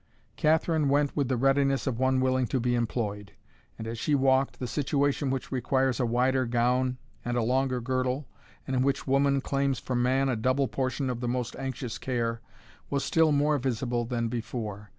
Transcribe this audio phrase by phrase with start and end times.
[0.35, 3.33] Catherine went with the readiness of one willing to be employed;
[3.77, 8.27] and as she walked, the situation which requires a wider gown and a longer girdle,
[8.65, 12.41] and in which woman claims from man a double portion of the most anxious care,
[12.89, 14.89] was still more visible than before.